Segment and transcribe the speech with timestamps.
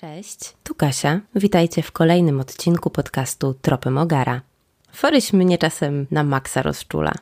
[0.00, 1.20] Cześć, tu Kasia.
[1.34, 4.40] Witajcie w kolejnym odcinku podcastu Tropy Mogara.
[4.92, 7.12] Foryś mnie czasem na maksa rozczula.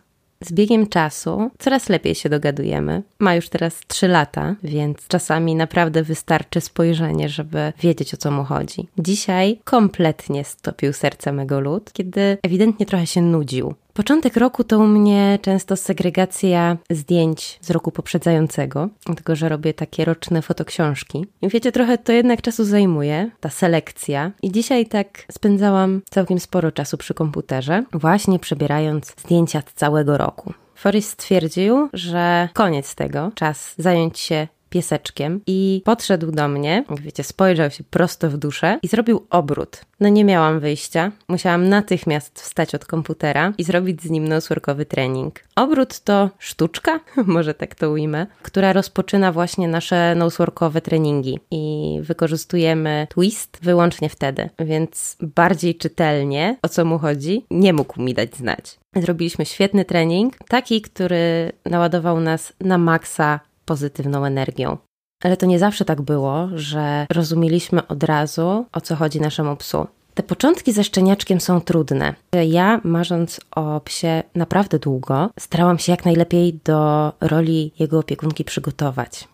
[0.41, 3.03] Z biegiem czasu coraz lepiej się dogadujemy.
[3.19, 8.45] Ma już teraz 3 lata, więc czasami naprawdę wystarczy spojrzenie, żeby wiedzieć o co mu
[8.45, 8.89] chodzi.
[8.99, 13.75] Dzisiaj kompletnie stopił serce mego lud, kiedy ewidentnie trochę się nudził.
[13.95, 20.05] Początek roku to u mnie często segregacja zdjęć z roku poprzedzającego, dlatego że robię takie
[20.05, 21.27] roczne fotoksiążki.
[21.43, 24.33] I wiecie, trochę to jednak czasu zajmuje, ta selekcja.
[24.43, 30.53] I dzisiaj tak spędzałam całkiem sporo czasu przy komputerze, właśnie przebierając zdjęcia z całego roku.
[30.75, 37.71] Forrest stwierdził, że koniec tego, czas zająć się pieseczkiem i podszedł do mnie, wiecie, spojrzał
[37.71, 39.81] się prosto w duszę i zrobił obrót.
[40.01, 45.41] No nie miałam wyjścia, musiałam natychmiast wstać od komputera i zrobić z nim nosworkowy trening.
[45.57, 47.01] Obrót to sztuczka,
[47.37, 54.51] może tak to ujmę, która rozpoczyna właśnie nasze nosworkowe treningi i wykorzystujemy twist wyłącznie wtedy,
[54.59, 58.79] więc bardziej czytelnie o co mu chodzi nie mógł mi dać znać.
[58.97, 64.77] Zrobiliśmy świetny trening, taki, który naładował nas na maksa pozytywną energią.
[65.23, 69.87] Ale to nie zawsze tak było, że rozumieliśmy od razu, o co chodzi naszemu psu.
[70.15, 72.15] Te początki ze szczeniaczkiem są trudne.
[72.47, 79.29] Ja, marząc o psie naprawdę długo, starałam się jak najlepiej do roli jego opiekunki przygotować.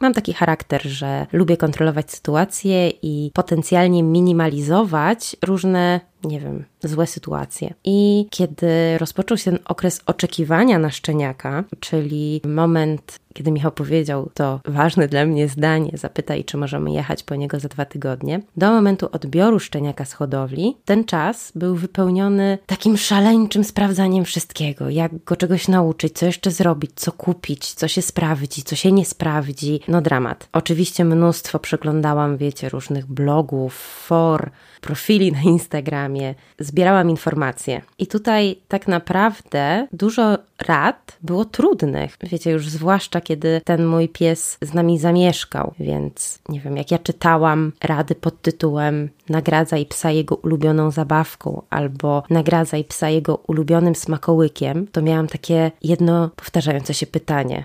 [0.00, 7.74] Mam taki charakter, że lubię kontrolować sytuację i potencjalnie minimalizować różne, nie wiem, złe sytuacje.
[7.84, 14.60] I kiedy rozpoczął się ten okres oczekiwania na szczeniaka, czyli moment kiedy Michał powiedział to
[14.64, 19.08] ważne dla mnie zdanie, zapytaj, czy możemy jechać po niego za dwa tygodnie, do momentu
[19.12, 25.68] odbioru szczeniaka z hodowli, ten czas był wypełniony takim szaleńczym sprawdzaniem wszystkiego, jak go czegoś
[25.68, 29.80] nauczyć, co jeszcze zrobić, co kupić, co się sprawdzi, co się nie sprawdzi.
[29.88, 30.48] No dramat.
[30.52, 34.50] Oczywiście mnóstwo przeglądałam, wiecie, różnych blogów, for,
[34.84, 37.82] profili na Instagramie, zbierałam informacje.
[37.98, 42.16] I tutaj tak naprawdę dużo rad było trudnych.
[42.22, 46.98] Wiecie, już zwłaszcza kiedy ten mój pies z nami zamieszkał, więc nie wiem, jak ja
[46.98, 54.86] czytałam rady pod tytułem Nagradzaj psa jego ulubioną zabawką albo Nagradzaj psa jego ulubionym smakołykiem,
[54.86, 57.64] to miałam takie jedno powtarzające się pytanie.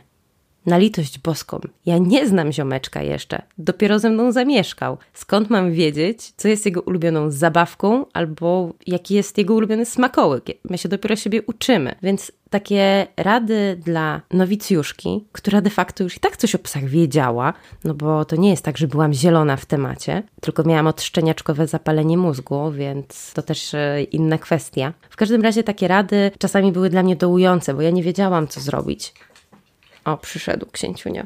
[0.70, 4.98] Na litość boską, ja nie znam ziomeczka jeszcze, dopiero ze mną zamieszkał.
[5.14, 10.46] Skąd mam wiedzieć, co jest jego ulubioną zabawką albo jaki jest jego ulubiony smakołyk?
[10.70, 16.20] My się dopiero siebie uczymy, więc takie rady dla nowicjuszki, która de facto już i
[16.20, 17.54] tak coś o psach wiedziała,
[17.84, 22.18] no bo to nie jest tak, że byłam zielona w temacie, tylko miałam odszczeniaczkowe zapalenie
[22.18, 24.94] mózgu, więc to też e, inna kwestia.
[25.10, 28.60] W każdym razie takie rady czasami były dla mnie dołujące, bo ja nie wiedziałam, co
[28.60, 29.14] zrobić.
[30.14, 31.24] O, przyszedł księciunio.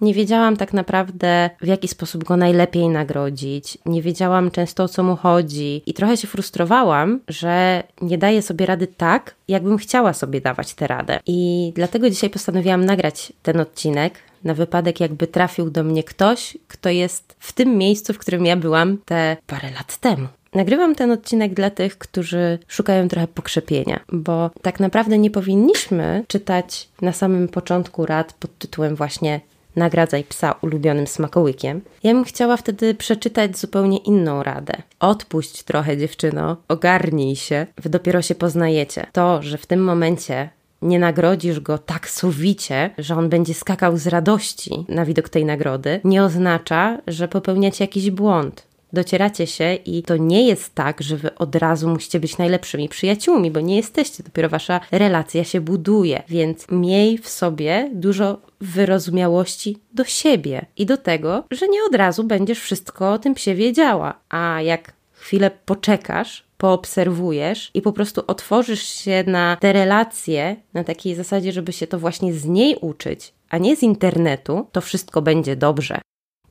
[0.00, 3.78] Nie wiedziałam tak naprawdę, w jaki sposób go najlepiej nagrodzić.
[3.86, 8.66] Nie wiedziałam często o co mu chodzi i trochę się frustrowałam, że nie daję sobie
[8.66, 11.20] rady tak, jakbym chciała sobie dawać tę radę.
[11.26, 14.14] I dlatego dzisiaj postanowiłam nagrać ten odcinek,
[14.44, 18.56] na wypadek, jakby trafił do mnie ktoś, kto jest w tym miejscu, w którym ja
[18.56, 20.28] byłam te parę lat temu.
[20.54, 26.88] Nagrywam ten odcinek dla tych, którzy szukają trochę pokrzepienia, bo tak naprawdę nie powinniśmy czytać
[27.02, 29.40] na samym początku rad pod tytułem właśnie
[29.76, 31.80] nagradzaj psa ulubionym smakołykiem.
[32.02, 34.74] Ja bym chciała wtedy przeczytać zupełnie inną radę.
[35.00, 39.06] Odpuść trochę dziewczyno, ogarnij się, wy dopiero się poznajecie.
[39.12, 40.48] To, że w tym momencie
[40.82, 46.00] nie nagrodzisz go tak sowicie, że on będzie skakał z radości na widok tej nagrody,
[46.04, 51.34] nie oznacza, że popełniacie jakiś błąd docieracie się i to nie jest tak, że wy
[51.34, 56.66] od razu musicie być najlepszymi przyjaciółmi, bo nie jesteście, dopiero wasza relacja się buduje, więc
[56.70, 62.60] miej w sobie dużo wyrozumiałości do siebie i do tego, że nie od razu będziesz
[62.60, 69.24] wszystko o tym psie wiedziała, a jak chwilę poczekasz, poobserwujesz i po prostu otworzysz się
[69.26, 73.76] na te relacje na takiej zasadzie, żeby się to właśnie z niej uczyć, a nie
[73.76, 76.00] z internetu, to wszystko będzie dobrze.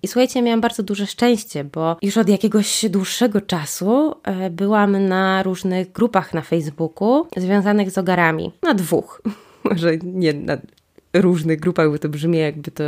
[0.04, 5.44] I słuchajcie, miałam bardzo duże szczęście, bo już od jakiegoś dłuższego czasu e, byłam na
[5.44, 8.52] różnych grupach na Facebooku związanych z ogarami.
[8.62, 9.22] Na dwóch.
[9.70, 10.58] Może nie na
[11.14, 12.84] różnych grupach, bo to brzmi jakby to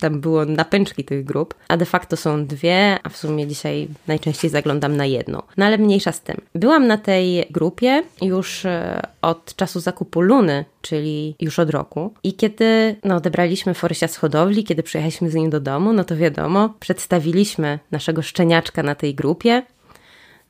[0.00, 4.50] tam było napęczki tych grup, a de facto są dwie, a w sumie dzisiaj najczęściej
[4.50, 5.42] zaglądam na jedną.
[5.56, 6.36] No ale mniejsza z tym.
[6.54, 12.14] Byłam na tej grupie już e, od czasu zakupu Luny, czyli już od roku.
[12.22, 16.16] I kiedy no, odebraliśmy Forysia z hodowli, kiedy przyjechaliśmy z nim do domu, no to
[16.16, 19.62] wiadomo, przedstawiliśmy naszego szczeniaczka na tej grupie.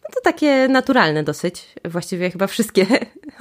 [0.03, 1.67] No to takie naturalne dosyć.
[1.85, 2.87] Właściwie chyba wszystkie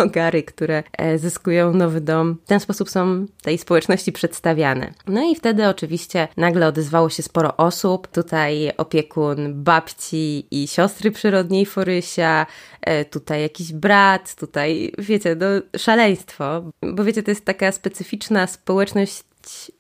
[0.02, 4.94] ogary, które e, zyskują nowy dom, w ten sposób są tej społeczności przedstawiane.
[5.08, 8.08] No i wtedy oczywiście nagle odezwało się sporo osób.
[8.08, 12.46] Tutaj opiekun babci i siostry przyrodniej Forysia,
[12.82, 16.64] e, tutaj jakiś brat, tutaj wiecie, no szaleństwo.
[16.94, 19.24] Bo wiecie, to jest taka specyficzna społeczność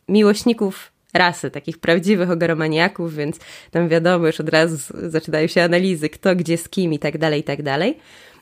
[0.09, 3.39] miłośników rasy, takich prawdziwych ogaromaniaków, więc
[3.71, 7.39] tam wiadomo, już od razu zaczynają się analizy, kto gdzie z kim i tak dalej,
[7.39, 7.97] i tak dalej.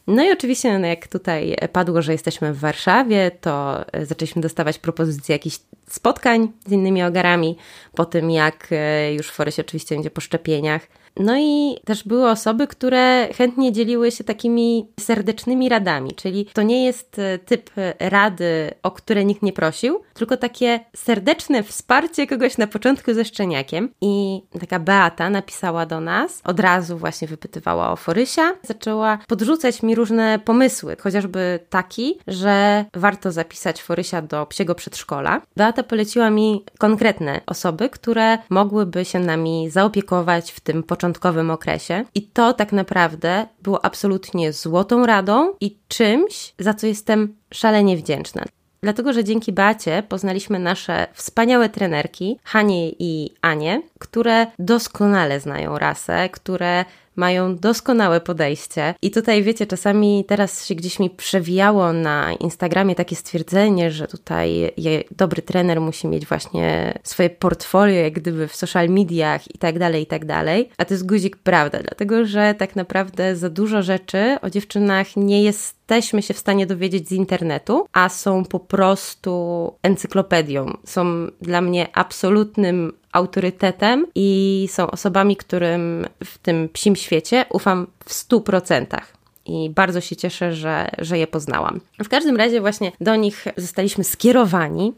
[0.09, 5.33] No i oczywiście, no jak tutaj padło, że jesteśmy w Warszawie, to zaczęliśmy dostawać propozycje
[5.33, 7.57] jakichś spotkań z innymi ogarami,
[7.95, 10.87] po tym jak e, już Forys oczywiście będzie po szczepieniach.
[11.17, 16.85] No i też były osoby, które chętnie dzieliły się takimi serdecznymi radami, czyli to nie
[16.85, 17.69] jest e, typ
[17.99, 23.89] rady, o które nikt nie prosił, tylko takie serdeczne wsparcie kogoś na początku ze szczeniakiem.
[24.01, 29.95] I taka Beata napisała do nas, od razu właśnie wypytywała o Forysia, zaczęła podrzucać mi
[29.95, 35.41] różne pomysły, chociażby taki, że warto zapisać Forysia do psiego przedszkola.
[35.57, 42.05] Beata poleciła mi konkretne osoby, które mogłyby się nami zaopiekować w tym początku początkowym okresie.
[42.15, 48.45] I to tak naprawdę było absolutnie złotą radą i czymś, za co jestem szalenie wdzięczna.
[48.83, 56.29] Dlatego, że dzięki Bacie poznaliśmy nasze wspaniałe trenerki, Hanie i Anie, które doskonale znają rasę,
[56.29, 56.85] które
[57.19, 58.95] mają doskonałe podejście.
[59.01, 64.71] I tutaj wiecie, czasami teraz się gdzieś mi przewijało na Instagramie takie stwierdzenie, że tutaj
[65.11, 70.03] dobry trener musi mieć właśnie swoje portfolio, jak gdyby w social mediach i tak dalej,
[70.03, 70.69] i tak dalej.
[70.77, 75.43] A to jest guzik prawda, dlatego że tak naprawdę za dużo rzeczy o dziewczynach nie
[75.43, 80.77] jesteśmy się w stanie dowiedzieć z internetu, a są po prostu encyklopedią.
[80.85, 88.13] Są dla mnie absolutnym autorytetem i są osobami, którym w tym psim świecie ufam w
[88.13, 91.79] stu procentach i bardzo się cieszę, że, że je poznałam.
[92.03, 94.93] W każdym razie właśnie do nich zostaliśmy skierowani.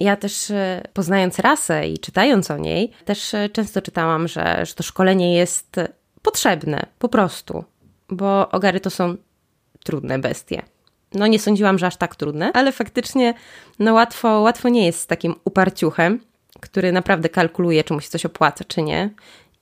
[0.00, 4.74] Ja też e, poznając rasę i czytając o niej, też e, często czytałam, że, że
[4.74, 5.80] to szkolenie jest
[6.22, 7.64] potrzebne, po prostu,
[8.08, 9.16] bo ogary to są
[9.84, 10.62] trudne bestie.
[11.12, 13.34] No nie sądziłam, że aż tak trudne, ale faktycznie
[13.78, 16.20] no łatwo, łatwo nie jest z takim uparciuchem
[16.64, 19.10] który naprawdę kalkuluje, czy mu się coś opłaca, czy nie.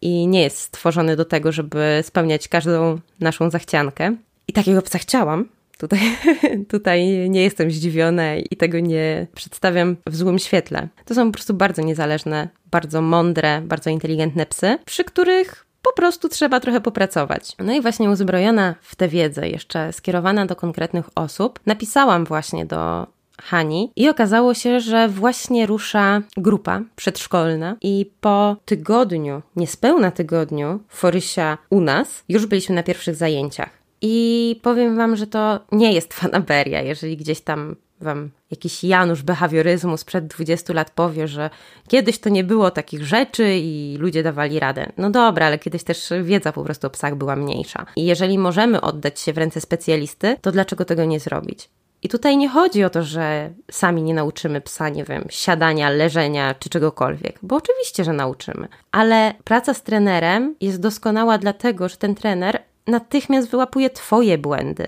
[0.00, 4.16] I nie jest stworzony do tego, żeby spełniać każdą naszą zachciankę.
[4.48, 5.48] I takiego psa chciałam.
[5.78, 6.00] Tutaj,
[6.74, 10.88] tutaj nie jestem zdziwiona i tego nie przedstawiam w złym świetle.
[11.04, 16.28] To są po prostu bardzo niezależne, bardzo mądre, bardzo inteligentne psy, przy których po prostu
[16.28, 17.52] trzeba trochę popracować.
[17.58, 23.06] No i właśnie uzbrojona w tę wiedzę, jeszcze skierowana do konkretnych osób, napisałam właśnie do
[23.40, 31.58] Hani i okazało się, że właśnie rusza grupa przedszkolna i po tygodniu, niespełna tygodniu Forysia
[31.70, 33.82] u nas, już byliśmy na pierwszych zajęciach.
[34.02, 39.96] I powiem Wam, że to nie jest fanaberia, jeżeli gdzieś tam Wam jakiś Janusz behawioryzmu
[39.96, 41.50] sprzed 20 lat powie, że
[41.88, 44.92] kiedyś to nie było takich rzeczy i ludzie dawali radę.
[44.98, 47.86] No dobra, ale kiedyś też wiedza po prostu o psach była mniejsza.
[47.96, 51.68] I jeżeli możemy oddać się w ręce specjalisty, to dlaczego tego nie zrobić?
[52.02, 56.54] I tutaj nie chodzi o to, że sami nie nauczymy psa, nie wiem, siadania, leżenia
[56.54, 58.68] czy czegokolwiek, bo oczywiście, że nauczymy.
[58.92, 64.86] Ale praca z trenerem jest doskonała dlatego, że ten trener natychmiast wyłapuje Twoje błędy.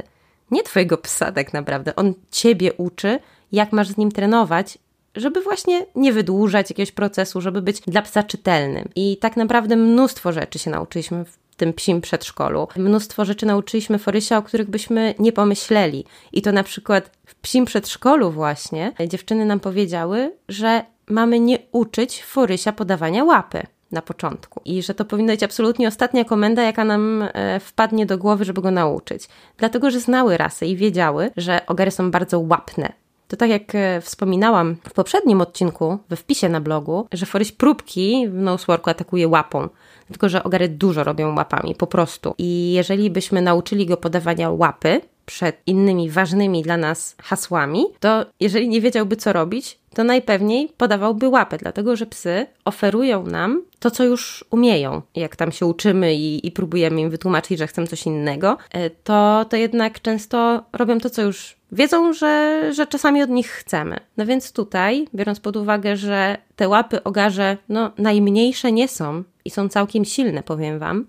[0.50, 1.96] Nie Twojego psa, tak naprawdę.
[1.96, 3.18] On Ciebie uczy,
[3.52, 4.78] jak masz z nim trenować,
[5.16, 8.88] żeby właśnie nie wydłużać jakiegoś procesu, żeby być dla psa czytelnym.
[8.96, 11.24] I tak naprawdę mnóstwo rzeczy się nauczyliśmy
[11.54, 12.68] tym psim przedszkolu.
[12.76, 16.04] Mnóstwo rzeczy nauczyliśmy Forysia, o których byśmy nie pomyśleli.
[16.32, 22.24] I to na przykład w psim przedszkolu właśnie dziewczyny nam powiedziały, że mamy nie uczyć
[22.24, 24.60] Forysia podawania łapy na początku.
[24.64, 28.62] I że to powinna być absolutnie ostatnia komenda, jaka nam e, wpadnie do głowy, żeby
[28.62, 29.28] go nauczyć.
[29.56, 33.03] Dlatego, że znały rasy i wiedziały, że ogary są bardzo łapne.
[33.34, 38.28] To tak jak e, wspominałam w poprzednim odcinku, we wpisie na blogu, że Foryś próbki
[38.28, 39.68] w Noseworku atakuje łapą
[40.08, 42.34] tylko że ogary dużo robią łapami, po prostu.
[42.38, 48.68] I jeżeli byśmy nauczyli go podawania łapy przed innymi ważnymi dla nas hasłami, to jeżeli
[48.68, 54.04] nie wiedziałby, co robić, to najpewniej podawałby łapę, dlatego że psy oferują nam to, co
[54.04, 55.02] już umieją.
[55.14, 59.46] Jak tam się uczymy i, i próbujemy im wytłumaczyć, że chcą coś innego, e, to,
[59.48, 64.00] to jednak często robią to, co już wiedzą, że, że czasami od nich chcemy.
[64.16, 69.50] No więc tutaj, biorąc pod uwagę, że te łapy ogarze no, najmniejsze nie są i
[69.50, 71.06] są całkiem silne, powiem Wam,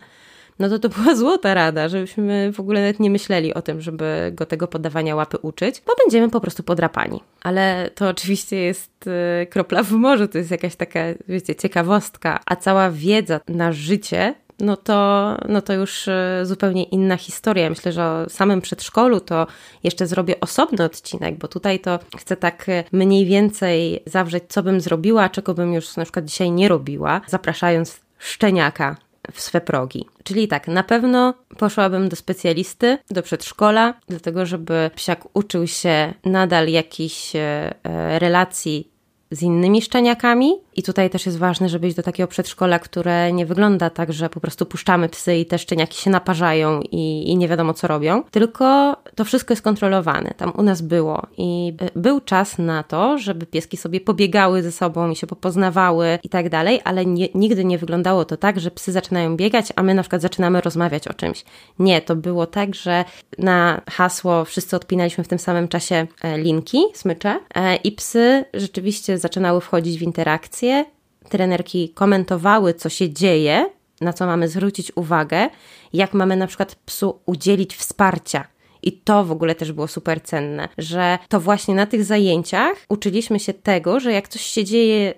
[0.59, 4.31] no to to była złota rada, żebyśmy w ogóle nawet nie myśleli o tym, żeby
[4.33, 7.23] go tego podawania łapy uczyć, bo będziemy po prostu podrapani.
[7.43, 12.55] Ale to oczywiście jest y, kropla w morzu, to jest jakaś taka, wiecie, ciekawostka, a
[12.55, 17.69] cała wiedza na życie no to, no to już e, zupełnie inna historia.
[17.69, 19.47] Myślę, że o samym przedszkolu to
[19.83, 24.81] jeszcze zrobię osobny odcinek, bo tutaj to chcę tak e, mniej więcej zawrzeć, co bym
[24.81, 28.97] zrobiła, czego bym już na przykład dzisiaj nie robiła, zapraszając szczeniaka
[29.33, 30.05] w swe progi.
[30.23, 36.67] Czyli tak, na pewno poszłabym do specjalisty, do przedszkola, dlatego żeby psiak uczył się nadal
[36.67, 37.73] jakichś e,
[38.19, 38.94] relacji
[39.31, 40.53] z innymi szczeniakami.
[40.75, 44.29] I tutaj też jest ważne, żeby iść do takiego przedszkola, które nie wygląda tak, że
[44.29, 48.23] po prostu puszczamy psy i te szczeniaki się naparzają i, i nie wiadomo co robią,
[48.31, 50.33] tylko to wszystko jest kontrolowane.
[50.37, 55.09] Tam u nas było i był czas na to, żeby pieski sobie pobiegały ze sobą
[55.09, 58.91] i się popoznawały i tak dalej, ale nie, nigdy nie wyglądało to tak, że psy
[58.91, 61.45] zaczynają biegać, a my na przykład zaczynamy rozmawiać o czymś.
[61.79, 63.05] Nie, to było tak, że
[63.37, 69.14] na hasło wszyscy odpinaliśmy w tym samym czasie e, linki, smycze e, i psy rzeczywiście
[69.17, 70.85] zaczynały wchodzić w interakcję.
[71.29, 73.69] Trenerki komentowały, co się dzieje,
[74.01, 75.49] na co mamy zwrócić uwagę,
[75.93, 78.47] jak mamy na przykład psu udzielić wsparcia.
[78.83, 83.39] I to w ogóle też było super cenne, że to właśnie na tych zajęciach uczyliśmy
[83.39, 85.13] się tego, że jak coś się dzieje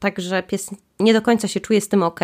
[0.00, 2.20] tak, że pies nie do końca się czuje z tym ok,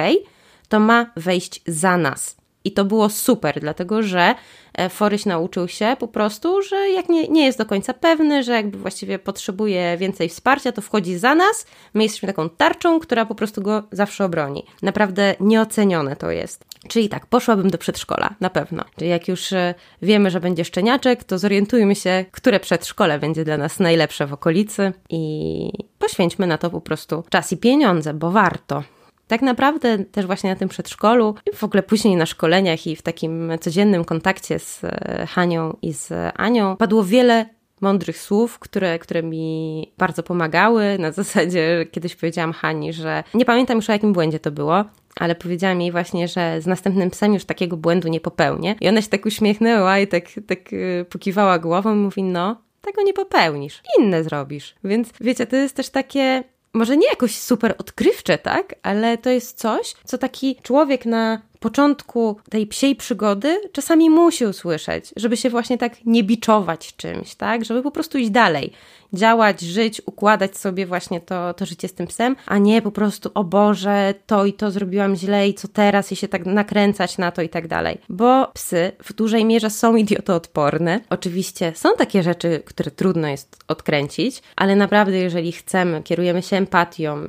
[0.68, 2.36] to ma wejść za nas.
[2.64, 4.34] I to było super, dlatego że
[4.74, 8.52] e, Foryś nauczył się po prostu, że jak nie, nie jest do końca pewny, że
[8.52, 11.66] jakby właściwie potrzebuje więcej wsparcia, to wchodzi za nas.
[11.94, 14.64] My jesteśmy taką tarczą, która po prostu go zawsze obroni.
[14.82, 16.64] Naprawdę nieocenione to jest.
[16.88, 18.84] Czyli tak, poszłabym do przedszkola, na pewno.
[18.96, 23.56] Czyli jak już e, wiemy, że będzie szczeniaczek, to zorientujmy się, które przedszkole będzie dla
[23.56, 28.82] nas najlepsze w okolicy i poświęćmy na to po prostu czas i pieniądze, bo warto
[29.32, 33.02] tak naprawdę też właśnie na tym przedszkolu i w ogóle później na szkoleniach i w
[33.02, 37.46] takim codziennym kontakcie z e, Hanią i z Anią padło wiele
[37.80, 40.98] mądrych słów, które, które mi bardzo pomagały.
[40.98, 44.84] Na zasadzie kiedyś powiedziałam Hani, że nie pamiętam już o jakim błędzie to było,
[45.20, 48.74] ale powiedziałam jej właśnie, że z następnym psem już takiego błędu nie popełnię.
[48.80, 53.02] I ona się tak uśmiechnęła i tak, tak e, pokiwała głową i mówi, no, tego
[53.02, 54.74] nie popełnisz, inne zrobisz.
[54.84, 58.74] Więc wiecie, to jest też takie może nie jakoś super odkrywcze, tak?
[58.82, 65.12] Ale to jest coś, co taki człowiek na początku tej psiej przygody czasami musi usłyszeć,
[65.16, 67.64] żeby się właśnie tak nie biczować czymś, tak?
[67.64, 68.72] Żeby po prostu iść dalej,
[69.12, 73.30] działać, żyć, układać sobie właśnie to, to życie z tym psem, a nie po prostu,
[73.34, 77.30] o Boże, to i to zrobiłam źle i co teraz i się tak nakręcać na
[77.30, 77.98] to i tak dalej.
[78.08, 81.00] Bo psy w dużej mierze są idiotoodporne.
[81.10, 87.26] Oczywiście są takie rzeczy, które trudno jest odkręcić, ale naprawdę jeżeli chcemy, kierujemy się empatią,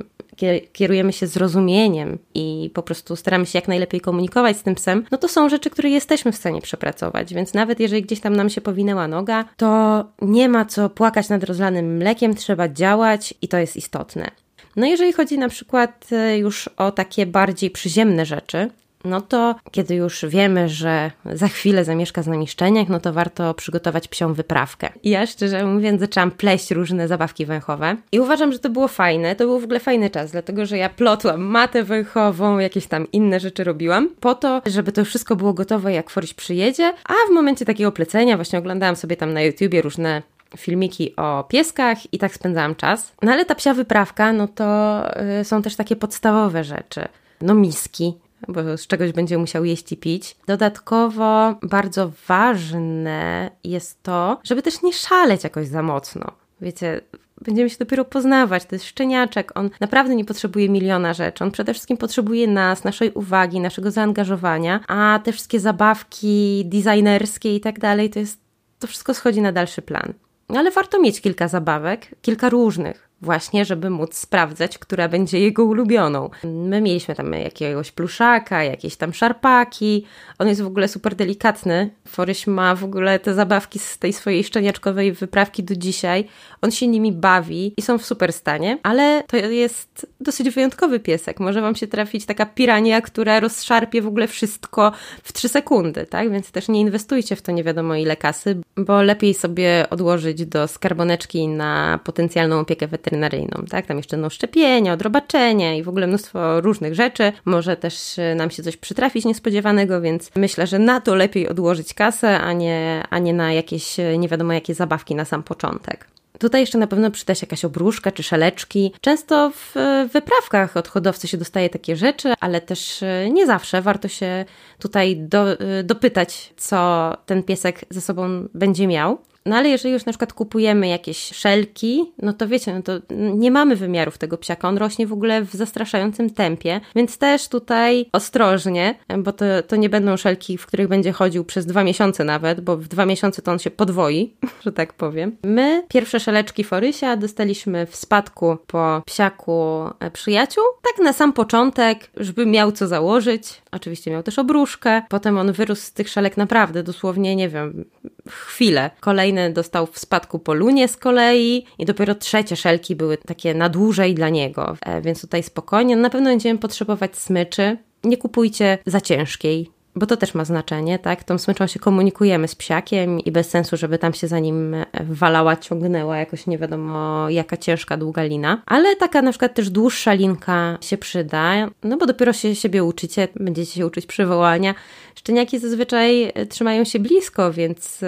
[0.72, 5.18] kierujemy się zrozumieniem i po prostu staramy się jak najlepiej komunikować z tym psem, no
[5.18, 7.34] to są rzeczy, które jesteśmy w stanie przepracować.
[7.34, 11.44] Więc nawet jeżeli gdzieś tam nam się powinęła noga, to nie ma co płakać nad
[11.44, 14.30] rozlanym mlekiem, trzeba działać i to jest istotne.
[14.76, 18.70] No jeżeli chodzi na przykład e, już o takie bardziej przyziemne rzeczy,
[19.04, 23.54] no to kiedy już wiemy, że za chwilę zamieszka z nami szczeniak, no to warto
[23.54, 24.88] przygotować psią wyprawkę.
[25.02, 29.36] I ja szczerze mówiąc zaczęłam pleść różne zabawki węchowe i uważam, że to było fajne,
[29.36, 33.40] to był w ogóle fajny czas, dlatego że ja plotłam matę węchową, jakieś tam inne
[33.40, 37.64] rzeczy robiłam, po to, żeby to wszystko było gotowe jak Foryś przyjedzie, a w momencie
[37.64, 40.22] takiego plecenia właśnie oglądałam sobie tam na YouTubie różne
[40.56, 43.12] filmiki o pieskach i tak spędzałam czas.
[43.22, 45.00] No ale ta psia wyprawka, no to
[45.40, 47.08] y, są też takie podstawowe rzeczy.
[47.40, 48.14] No miski,
[48.48, 50.36] bo z czegoś będzie musiał jeść i pić.
[50.46, 56.32] Dodatkowo bardzo ważne jest to, żeby też nie szaleć jakoś za mocno.
[56.60, 57.00] Wiecie,
[57.40, 58.64] będziemy się dopiero poznawać.
[58.64, 61.44] To jest szczeniaczek, on naprawdę nie potrzebuje miliona rzeczy.
[61.44, 67.60] On przede wszystkim potrzebuje nas, naszej uwagi, naszego zaangażowania, a te wszystkie zabawki designerskie i
[67.60, 68.40] tak dalej, to jest,
[68.78, 70.12] to wszystko schodzi na dalszy plan.
[70.48, 76.30] Ale warto mieć kilka zabawek, kilka różnych, właśnie, żeby móc sprawdzać, która będzie jego ulubioną.
[76.44, 80.04] My mieliśmy tam jakiegoś pluszaka, jakieś tam szarpaki.
[80.38, 81.90] On jest w ogóle super delikatny.
[82.08, 86.24] Foryś ma w ogóle te zabawki z tej swojej szczeniaczkowej wyprawki do dzisiaj.
[86.62, 91.40] On się nimi bawi i są w super stanie, ale to jest dosyć wyjątkowy piesek.
[91.40, 96.30] Może wam się trafić taka pirania, która rozszarpie w ogóle wszystko w 3 sekundy, tak?
[96.30, 100.68] Więc też nie inwestujcie w to nie wiadomo ile kasy, bo lepiej sobie odłożyć do
[100.68, 103.86] skarboneczki na potencjalną opiekę weterynaryjną weterynaryjną, tak?
[103.86, 107.32] Tam jeszcze no szczepienia, odrobaczenia i w ogóle mnóstwo różnych rzeczy.
[107.44, 111.94] Może też e, nam się coś przytrafić niespodziewanego, więc myślę, że na to lepiej odłożyć
[111.94, 116.08] kasę, a nie, a nie na jakieś e, nie wiadomo jakie zabawki na sam początek.
[116.38, 118.92] Tutaj jeszcze na pewno przyda się jakaś obruszka czy szeleczki.
[119.00, 123.82] Często w e, wyprawkach od hodowcy się dostaje takie rzeczy, ale też nie zawsze.
[123.82, 124.44] Warto się
[124.78, 125.44] tutaj do,
[125.84, 129.18] dopytać, co ten piesek ze sobą będzie miał.
[129.46, 133.50] No ale jeżeli już na przykład kupujemy jakieś szelki, no to wiecie, no to nie
[133.50, 134.68] mamy wymiarów tego psiaka.
[134.68, 139.88] On rośnie w ogóle w zastraszającym tempie, więc też tutaj ostrożnie, bo to, to nie
[139.88, 143.52] będą szelki, w których będzie chodził przez dwa miesiące nawet, bo w dwa miesiące to
[143.52, 144.34] on się podwoi,
[144.64, 145.36] że tak powiem.
[145.44, 150.64] My pierwsze szeleczki Forysia dostaliśmy w spadku po psiaku e, przyjaciół.
[150.82, 153.62] Tak na sam początek, żeby miał co założyć.
[153.72, 155.02] Oczywiście miał też obruszkę.
[155.08, 157.84] Potem on wyrósł z tych szelek naprawdę dosłownie, nie wiem,
[158.28, 158.90] chwilę.
[159.34, 163.68] Kolejny dostał w spadku po lunie z kolei i dopiero trzecie szelki były takie na
[163.68, 164.76] dłużej dla niego.
[164.82, 165.96] E, więc tutaj spokojnie.
[165.96, 167.76] Na pewno będziemy potrzebować smyczy.
[168.04, 171.24] Nie kupujcie za ciężkiej, bo to też ma znaczenie, tak?
[171.24, 175.56] Tą smyczą się komunikujemy z psiakiem i bez sensu, żeby tam się za nim walała,
[175.56, 178.62] ciągnęła jakoś nie wiadomo jaka ciężka, długa lina.
[178.66, 183.28] Ale taka na przykład też dłuższa linka się przyda, no bo dopiero się siebie uczycie,
[183.36, 184.74] będziecie się uczyć przywołania.
[185.14, 188.00] Szczeniaki zazwyczaj trzymają się blisko, więc,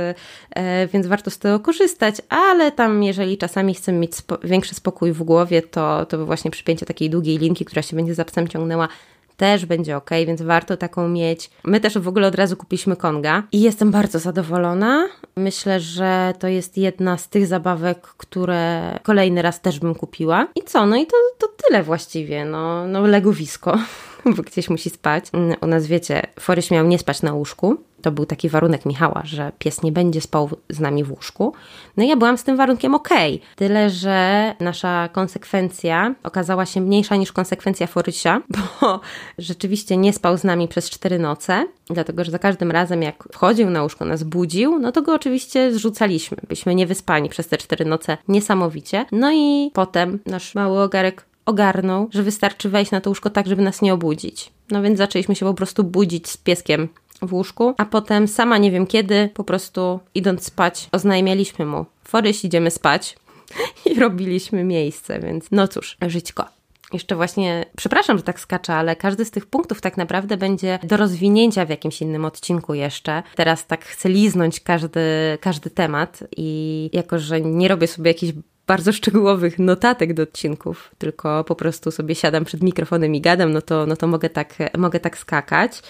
[0.51, 5.13] e, więc warto z tego korzystać, ale tam jeżeli czasami chcemy mieć spo większy spokój
[5.13, 8.89] w głowie, to, to właśnie przypięcie takiej długiej linki, która się będzie za psem ciągnęła,
[9.37, 11.51] też będzie ok, więc warto taką mieć.
[11.65, 15.09] My też w ogóle od razu kupiliśmy Konga i jestem bardzo zadowolona.
[15.37, 20.49] Myślę, że to jest jedna z tych zabawek, które kolejny raz też bym kupiła.
[20.55, 20.87] I co?
[20.87, 22.45] No i to, to tyle właściwie.
[22.45, 23.79] No, no legowisko,
[24.37, 25.25] bo gdzieś musi spać.
[25.61, 29.53] U nas wiecie, Foryś miał nie spać na łóżku, to był taki warunek Michała, że
[29.59, 31.53] pies nie będzie spał z nami w łóżku.
[31.97, 33.09] No i ja byłam z tym warunkiem ok.
[33.57, 38.43] Tyle, że nasza konsekwencja okazała się mniejsza niż konsekwencja Forysia,
[38.81, 39.01] bo
[39.39, 43.71] rzeczywiście nie spał z nami przez cztery noce, dlatego że za każdym razem jak wchodził
[43.71, 46.37] na łóżko, nas budził, no to go oczywiście zrzucaliśmy.
[46.43, 49.07] Byliśmy niewyspani przez te cztery noce niesamowicie.
[49.13, 53.63] No i potem nasz mały ogarek ogarnął, że wystarczy wejść na to łóżko tak, żeby
[53.63, 54.51] nas nie obudzić.
[54.71, 56.89] No więc zaczęliśmy się po prostu budzić z pieskiem
[57.23, 62.45] w łóżku, a potem sama nie wiem kiedy, po prostu idąc spać, oznajmialiśmy mu, Foryś
[62.45, 63.17] idziemy spać
[63.91, 66.45] i robiliśmy miejsce, więc no cóż, żyćko.
[66.93, 70.97] Jeszcze właśnie, przepraszam, że tak skaczę, ale każdy z tych punktów tak naprawdę będzie do
[70.97, 73.23] rozwinięcia w jakimś innym odcinku jeszcze.
[73.37, 75.01] Teraz tak chcę liznąć każdy,
[75.41, 78.33] każdy temat i jako, że nie robię sobie jakichś
[78.67, 83.63] bardzo szczegółowych notatek do odcinków, tylko po prostu sobie siadam przed mikrofonem i gadam, no
[83.63, 85.83] to, no to mogę, tak, mogę tak skakać.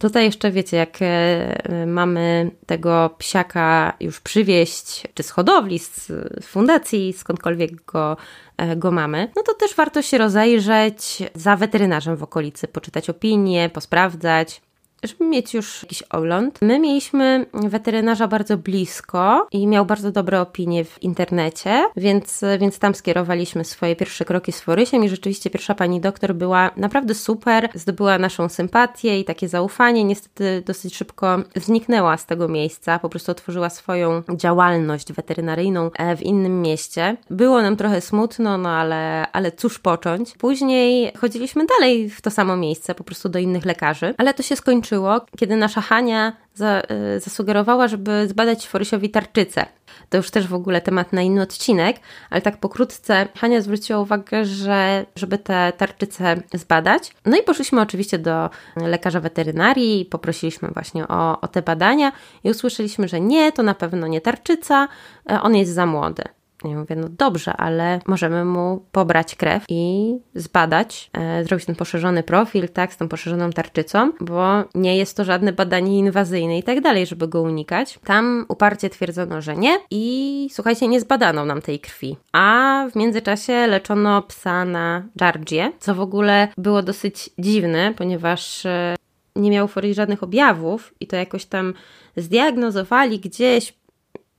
[0.00, 7.12] Tutaj jeszcze wiecie, jak e, mamy tego psiaka już przywieźć, czy z hodowli, z fundacji,
[7.12, 8.16] skądkolwiek go,
[8.56, 13.70] e, go mamy, no to też warto się rozejrzeć za weterynarzem w okolicy, poczytać opinie,
[13.74, 14.60] posprawdzać
[15.04, 16.58] żeby mieć już jakiś ogląd.
[16.62, 22.94] My mieliśmy weterynarza bardzo blisko i miał bardzo dobre opinie w internecie, więc, więc tam
[22.94, 28.18] skierowaliśmy swoje pierwsze kroki z Forysiem i rzeczywiście pierwsza pani doktor była naprawdę super, zdobyła
[28.18, 30.04] naszą sympatię i takie zaufanie.
[30.04, 36.22] Niestety dosyć szybko zniknęła z tego miejsca, po prostu otworzyła swoją działalność weterynaryjną e, w
[36.22, 37.16] innym mieście.
[37.30, 40.34] Było nam trochę smutno, no ale, ale cóż począć.
[40.38, 44.56] Później chodziliśmy dalej w to samo miejsce, po prostu do innych lekarzy, ale to się
[44.56, 46.82] skończyło skończyło, kiedy nasza Hania za,
[47.16, 49.66] y, zasugerowała, żeby zbadać Forysiowi tarczycę.
[50.10, 51.96] To już też w ogóle temat na inny odcinek,
[52.30, 57.12] ale tak pokrótce Hania zwróciła uwagę, że żeby te tarczyce zbadać.
[57.24, 62.12] No i poszliśmy oczywiście do lekarza weterynarii i poprosiliśmy właśnie o, o te badania
[62.44, 64.88] i usłyszeliśmy, że nie, to na pewno nie tarczyca,
[65.30, 66.22] e, on jest za młody.
[66.70, 72.22] Ja mówię, no dobrze, ale możemy mu pobrać krew i zbadać, e, zrobić ten poszerzony
[72.22, 76.80] profil, tak, z tą poszerzoną tarczycą, bo nie jest to żadne badanie inwazyjne i tak
[76.80, 77.98] dalej, żeby go unikać.
[78.04, 82.16] Tam uparcie twierdzono, że nie i słuchajcie, nie zbadano nam tej krwi.
[82.32, 88.96] A w międzyczasie leczono psa na Georgię, co w ogóle było dosyć dziwne, ponieważ e,
[89.36, 91.74] nie miał forii żadnych objawów i to jakoś tam
[92.16, 93.74] zdiagnozowali gdzieś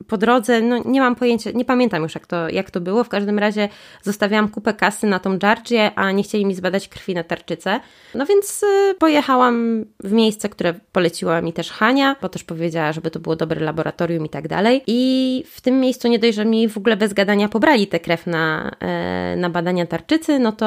[0.08, 3.04] po drodze, no nie mam pojęcia, nie pamiętam już jak to, jak to było.
[3.04, 3.68] W każdym razie
[4.02, 7.80] zostawiałam kupę kasy na tą Georgię, a nie chcieli mi zbadać krwi na tarczycę.
[8.14, 13.10] No więc y, pojechałam w miejsce, które poleciła mi też Hania, bo też powiedziała, żeby
[13.10, 14.82] to było dobre laboratorium i tak dalej.
[14.86, 18.26] I w tym miejscu nie dość, że mi w ogóle bez gadania pobrali tę krew
[18.26, 20.66] na, e, na badania tarczycy, no to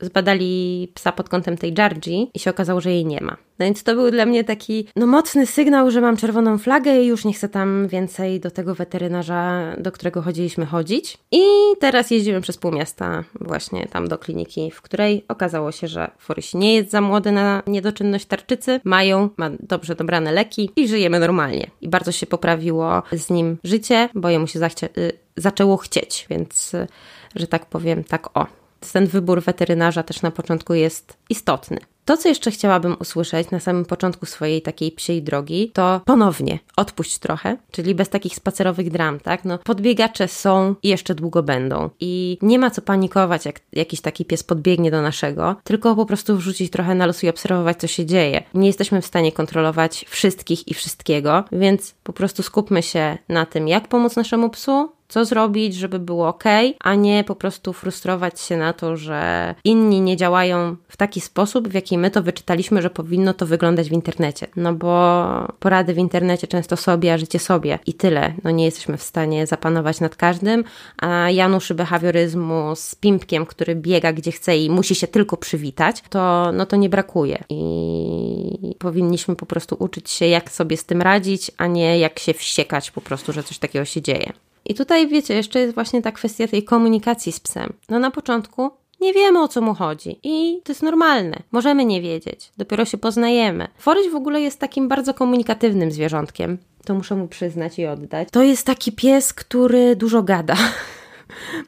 [0.00, 3.36] zbadali psa pod kątem tej Georgii i się okazało, że jej nie ma.
[3.58, 7.06] No więc to był dla mnie taki no, mocny sygnał, że mam czerwoną flagę i
[7.06, 11.18] już nie chcę tam więcej do tego weterynarza, do którego chodziliśmy chodzić.
[11.32, 11.42] I
[11.80, 16.54] teraz jeździłem przez pół miasta właśnie tam do kliniki, w której okazało się, że Foryś
[16.54, 21.70] nie jest za młody na niedoczynność tarczycy, mają, ma dobrze dobrane leki i żyjemy normalnie.
[21.80, 26.74] I bardzo się poprawiło z nim życie, bo jemu się zachcia- y, zaczęło chcieć, więc
[26.74, 26.86] y,
[27.34, 28.46] że tak powiem, tak o
[28.92, 31.78] ten wybór weterynarza też na początku jest istotny.
[32.04, 37.18] To, co jeszcze chciałabym usłyszeć na samym początku swojej takiej psiej drogi, to ponownie odpuść
[37.18, 39.44] trochę, czyli bez takich spacerowych dram, tak?
[39.44, 41.90] No, podbiegacze są i jeszcze długo będą.
[42.00, 46.36] I nie ma co panikować, jak jakiś taki pies podbiegnie do naszego, tylko po prostu
[46.36, 48.42] wrzucić trochę na los i obserwować, co się dzieje.
[48.54, 53.68] Nie jesteśmy w stanie kontrolować wszystkich i wszystkiego, więc po prostu skupmy się na tym,
[53.68, 56.44] jak pomóc naszemu psu, co zrobić, żeby było ok,
[56.80, 61.68] a nie po prostu frustrować się na to, że inni nie działają w taki sposób,
[61.68, 64.46] w jaki my to wyczytaliśmy, że powinno to wyglądać w internecie.
[64.56, 65.24] No bo
[65.58, 68.32] porady w internecie często sobie, a życie sobie i tyle.
[68.44, 70.64] No nie jesteśmy w stanie zapanować nad każdym,
[70.98, 76.52] a Januszy behawioryzmu z pimpkiem, który biega gdzie chce i musi się tylko przywitać, to,
[76.52, 77.44] no to nie brakuje.
[77.48, 82.34] I powinniśmy po prostu uczyć się, jak sobie z tym radzić, a nie jak się
[82.34, 84.32] wściekać po prostu, że coś takiego się dzieje.
[84.64, 87.72] I tutaj wiecie, jeszcze jest właśnie ta kwestia tej komunikacji z psem.
[87.88, 91.36] No na początku nie wiemy o co mu chodzi i to jest normalne.
[91.52, 93.68] Możemy nie wiedzieć, dopiero się poznajemy.
[93.78, 96.58] Foryś w ogóle jest takim bardzo komunikatywnym zwierzątkiem.
[96.84, 98.28] To muszę mu przyznać i oddać.
[98.30, 100.56] To jest taki pies, który dużo gada.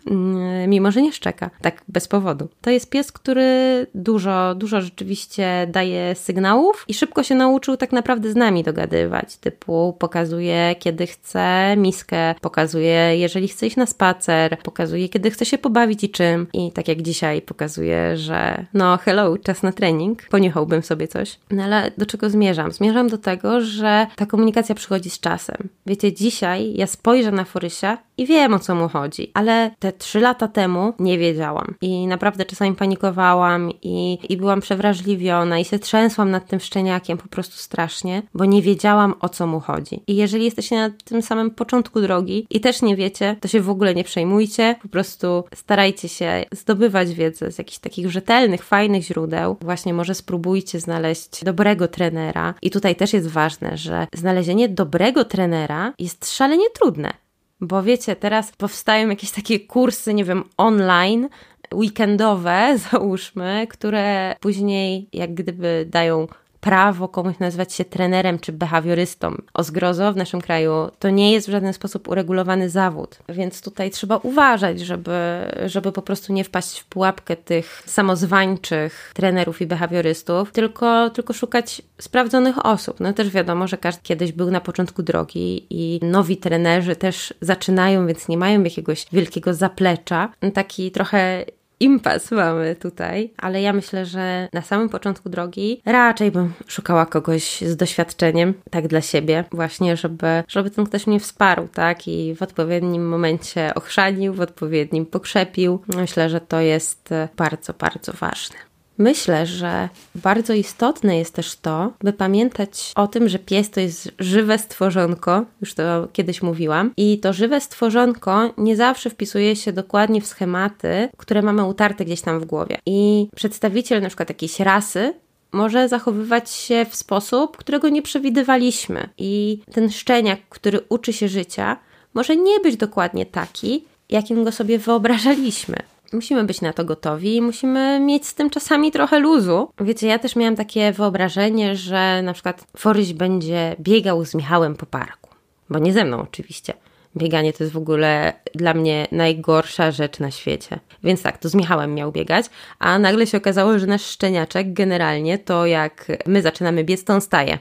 [0.06, 2.48] Mm, mimo że nie szczeka, tak bez powodu.
[2.60, 8.30] To jest pies, który dużo, dużo rzeczywiście daje sygnałów i szybko się nauczył tak naprawdę
[8.30, 9.36] z nami dogadywać.
[9.36, 15.58] Typu pokazuje, kiedy chce miskę, pokazuje, jeżeli chce iść na spacer, pokazuje, kiedy chce się
[15.58, 16.46] pobawić i czym.
[16.52, 21.38] I tak jak dzisiaj pokazuje, że no hello, czas na trening, poniechałbym sobie coś.
[21.50, 22.72] No ale do czego zmierzam?
[22.72, 25.68] Zmierzam do tego, że ta komunikacja przychodzi z czasem.
[25.86, 29.45] Wiecie, dzisiaj ja spojrzę na Forysia i wiem o co mu chodzi, ale
[29.78, 35.64] te trzy lata temu nie wiedziałam i naprawdę czasami panikowałam i, i byłam przewrażliwiona i
[35.64, 40.02] się trzęsłam nad tym szczeniakiem po prostu strasznie, bo nie wiedziałam o co mu chodzi.
[40.06, 43.70] I jeżeli jesteście na tym samym początku drogi i też nie wiecie, to się w
[43.70, 49.56] ogóle nie przejmujcie, po prostu starajcie się zdobywać wiedzę z jakichś takich rzetelnych, fajnych źródeł.
[49.60, 55.92] Właśnie może spróbujcie znaleźć dobrego trenera i tutaj też jest ważne, że znalezienie dobrego trenera
[55.98, 57.25] jest szalenie trudne.
[57.60, 61.28] Bo wiecie, teraz powstają jakieś takie kursy, nie wiem, online,
[61.74, 66.26] weekendowe, załóżmy, które później jak gdyby dają
[66.66, 69.34] prawo komuś nazywać się trenerem czy behawiorystą.
[69.54, 73.90] O zgrozo w naszym kraju to nie jest w żaden sposób uregulowany zawód, więc tutaj
[73.90, 75.18] trzeba uważać, żeby,
[75.66, 81.82] żeby po prostu nie wpaść w pułapkę tych samozwańczych trenerów i behawiorystów, tylko, tylko szukać
[82.00, 83.00] sprawdzonych osób.
[83.00, 88.06] No też wiadomo, że każdy kiedyś był na początku drogi i nowi trenerzy też zaczynają,
[88.06, 90.32] więc nie mają jakiegoś wielkiego zaplecza.
[90.54, 91.44] Taki trochę
[91.80, 97.60] impas mamy tutaj, ale ja myślę, że na samym początku drogi raczej bym szukała kogoś
[97.60, 102.42] z doświadczeniem, tak dla siebie, właśnie, żeby, żeby ten ktoś mnie wsparł, tak, i w
[102.42, 105.80] odpowiednim momencie ochrzanił, w odpowiednim pokrzepił.
[105.96, 108.56] Myślę, że to jest bardzo, bardzo ważne.
[108.98, 114.12] Myślę, że bardzo istotne jest też to, by pamiętać o tym, że pies to jest
[114.18, 120.20] żywe stworzonko, już to kiedyś mówiłam, i to żywe stworzonko nie zawsze wpisuje się dokładnie
[120.20, 122.78] w schematy, które mamy utarte gdzieś tam w głowie.
[122.86, 125.14] I przedstawiciel na przykład jakiejś rasy
[125.52, 129.08] może zachowywać się w sposób, którego nie przewidywaliśmy.
[129.18, 131.76] I ten szczeniak, który uczy się życia,
[132.14, 135.76] może nie być dokładnie taki, jakim go sobie wyobrażaliśmy
[136.12, 139.68] musimy być na to gotowi i musimy mieć z tym czasami trochę luzu.
[139.80, 144.86] Wiecie, ja też miałam takie wyobrażenie, że na przykład Foryś będzie biegał z Michałem po
[144.86, 145.30] parku.
[145.70, 146.72] Bo nie ze mną oczywiście.
[147.16, 150.78] Bieganie to jest w ogóle dla mnie najgorsza rzecz na świecie.
[151.04, 152.46] Więc tak, to z Michałem miał biegać,
[152.78, 157.20] a nagle się okazało, że nasz szczeniaczek generalnie to jak my zaczynamy biec, to on
[157.20, 157.58] staje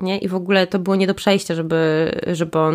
[0.00, 0.18] nie?
[0.18, 2.74] I w ogóle to było nie do przejścia, żeby, żeby on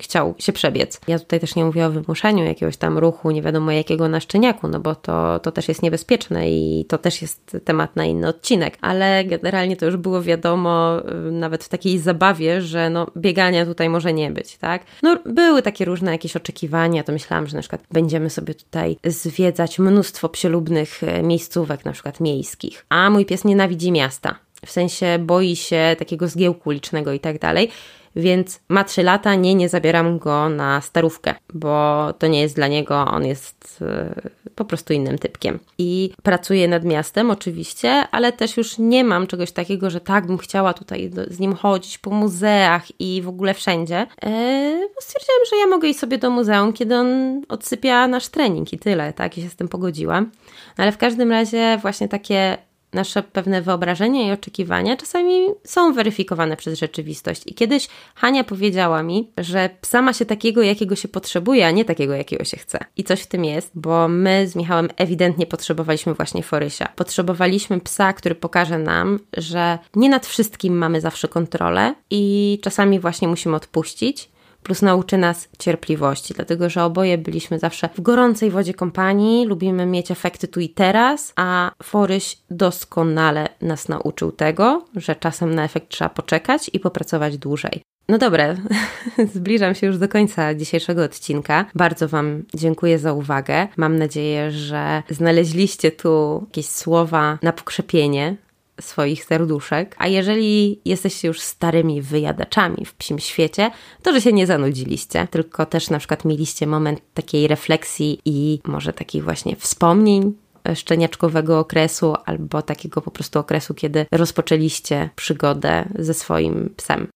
[0.00, 1.00] chciał się przebiec.
[1.08, 4.68] Ja tutaj też nie mówię o wymuszaniu jakiegoś tam ruchu, nie wiadomo jakiego na szczeniaku,
[4.68, 8.78] no bo to, to też jest niebezpieczne i to też jest temat na inny odcinek.
[8.80, 10.96] Ale generalnie to już było wiadomo,
[11.30, 14.82] nawet w takiej zabawie, że no biegania tutaj może nie być, tak?
[15.02, 19.78] No były takie różne jakieś oczekiwania, to myślałam, że na przykład będziemy sobie tutaj zwiedzać
[19.78, 22.86] mnóstwo przelubnych e, miejscówek, na przykład miejskich.
[22.88, 27.70] A mój pies nienawidzi miasta w sensie boi się takiego zgiełku licznego i tak dalej.
[28.16, 32.68] Więc ma 3 lata, nie, nie zabieram go na starówkę, bo to nie jest dla
[32.68, 35.58] niego, on jest y, po prostu innym typkiem.
[35.78, 40.38] I pracuję nad miastem oczywiście, ale też już nie mam czegoś takiego, że tak bym
[40.38, 44.06] chciała tutaj z nim chodzić po muzeach i w ogóle wszędzie.
[44.22, 48.78] Yy, stwierdziłam, że ja mogę iść sobie do muzeum, kiedy on odsypia nasz trening i
[48.78, 49.38] tyle, tak?
[49.38, 50.30] I się z tym pogodziłam.
[50.78, 52.58] No ale w każdym razie właśnie takie
[52.92, 57.42] nasze pewne wyobrażenia i oczekiwania czasami są weryfikowane przez rzeczywistość.
[57.46, 61.84] I kiedyś Hania powiedziała mi, że psa ma się takiego, jakiego się potrzebuje, a nie
[61.84, 62.78] takiego, jakiego się chce.
[62.96, 66.88] I coś w tym jest, bo my z Michałem ewidentnie potrzebowaliśmy właśnie Forysia.
[66.96, 73.28] Potrzebowaliśmy psa, który pokaże nam, że nie nad wszystkim mamy zawsze kontrolę i czasami właśnie
[73.28, 74.31] musimy odpuścić
[74.62, 80.10] plus nauczy nas cierpliwości, dlatego że oboje byliśmy zawsze w gorącej wodzie kompanii, lubimy mieć
[80.10, 86.08] efekty tu i teraz, a Foryś doskonale nas nauczył tego, że czasem na efekt trzeba
[86.08, 87.82] poczekać i popracować dłużej.
[88.08, 88.54] No dobra,
[89.34, 91.64] zbliżam się już do końca dzisiejszego odcinka.
[91.74, 93.68] Bardzo Wam dziękuję za uwagę.
[93.76, 98.36] Mam nadzieję, że znaleźliście tu jakieś słowa na pokrzepienie
[98.82, 99.96] swoich serduszek.
[99.98, 103.70] A jeżeli jesteście już starymi wyjadaczami w psim świecie,
[104.02, 108.92] to że się nie zanudziliście, tylko też na przykład mieliście moment takiej refleksji i może
[108.92, 110.34] takich właśnie wspomnień
[110.74, 117.08] szczeniaczkowego okresu albo takiego po prostu okresu, kiedy rozpoczęliście przygodę ze swoim psem.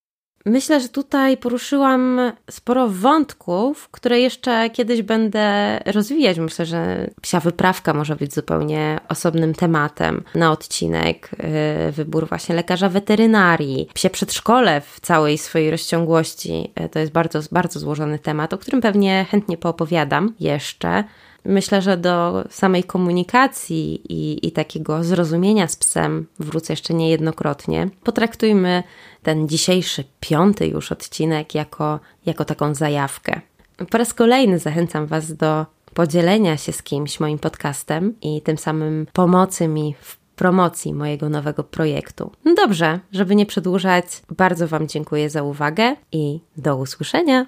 [0.47, 6.39] Myślę, że tutaj poruszyłam sporo wątków, które jeszcze kiedyś będę rozwijać.
[6.39, 11.31] Myślę, że psia wyprawka może być zupełnie osobnym tematem na odcinek.
[11.89, 16.73] Y, wybór właśnie lekarza weterynarii, psie przedszkole w całej swojej rozciągłości.
[16.81, 21.05] Y, to jest bardzo, bardzo złożony temat, o którym pewnie chętnie poopowiadam jeszcze.
[21.47, 27.89] Myślę, że do samej komunikacji i, i takiego zrozumienia z psem wrócę jeszcze niejednokrotnie.
[28.05, 28.83] Potraktujmy
[29.23, 33.41] ten dzisiejszy, piąty już odcinek jako, jako taką zajawkę.
[33.91, 39.07] Po raz kolejny zachęcam Was do podzielenia się z kimś moim podcastem i tym samym
[39.13, 42.33] pomocy mi w promocji mojego nowego projektu.
[42.45, 47.47] No dobrze, żeby nie przedłużać, bardzo Wam dziękuję za uwagę i do usłyszenia.